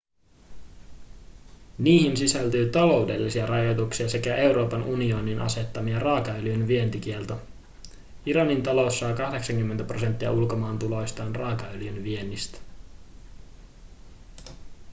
[1.77, 7.41] niihin sisältyy taloudellisia rajoituksia sekä euroopan unionin asettama raakaöljyn vientikielto
[8.25, 12.57] iranin talous saa 80 prosenttia ulkomaantuloistaan raakaöljyn viennistä